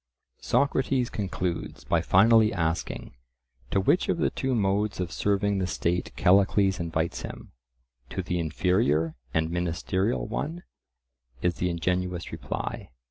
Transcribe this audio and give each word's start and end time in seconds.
Socrates 0.39 1.11
concludes 1.11 1.83
by 1.83 2.01
finally 2.01 2.51
asking, 2.51 3.13
to 3.69 3.79
which 3.79 4.09
of 4.09 4.17
the 4.17 4.31
two 4.31 4.55
modes 4.55 4.99
of 4.99 5.11
serving 5.11 5.59
the 5.59 5.67
state 5.67 6.11
Callicles 6.15 6.79
invites 6.79 7.21
him:—"to 7.21 8.23
the 8.23 8.39
inferior 8.39 9.13
and 9.31 9.51
ministerial 9.51 10.25
one," 10.25 10.63
is 11.43 11.57
the 11.57 11.69
ingenuous 11.69 12.31
reply. 12.31 12.89